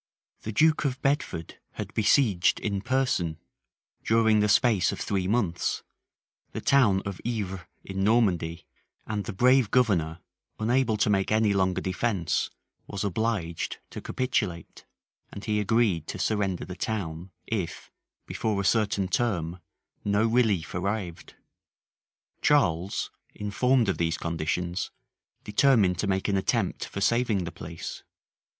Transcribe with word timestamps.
The 0.41 0.51
duke 0.51 0.83
of 0.83 0.99
Bedford 1.03 1.59
had 1.73 1.93
besieged 1.93 2.59
in 2.59 2.81
person, 2.81 3.37
during 4.03 4.39
the 4.39 4.49
space 4.49 4.91
of 4.91 4.99
three 4.99 5.27
months, 5.27 5.83
the 6.53 6.59
town 6.59 7.01
of 7.05 7.21
Yvri, 7.23 7.59
in 7.83 8.03
Normandy: 8.03 8.65
and 9.05 9.25
the 9.25 9.31
brave 9.31 9.69
governor, 9.69 10.17
unable 10.57 10.97
to 10.97 11.09
make 11.11 11.31
any 11.31 11.53
longer 11.53 11.81
defence, 11.81 12.49
was 12.87 13.03
obliged 13.03 13.77
to 13.91 14.01
capitulate; 14.01 14.85
and 15.31 15.45
he 15.45 15.59
agreed 15.59 16.07
to 16.07 16.17
surrender 16.17 16.65
the 16.65 16.75
town, 16.75 17.29
if, 17.45 17.91
before 18.25 18.59
a 18.59 18.65
certain 18.65 19.07
term, 19.07 19.59
no 20.03 20.25
relief 20.25 20.73
arrived. 20.73 21.35
Charles, 22.41 23.11
informed 23.35 23.87
of 23.87 23.99
these 23.99 24.17
conditions, 24.17 24.89
determined 25.43 25.99
to 25.99 26.07
make 26.07 26.27
an 26.27 26.37
attempt 26.37 26.85
for 26.85 27.01
saving 27.01 27.43
the 27.43 27.51
place. 27.51 28.01